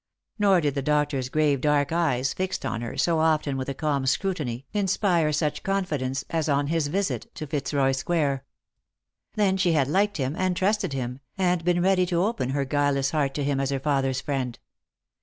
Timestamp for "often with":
3.19-3.69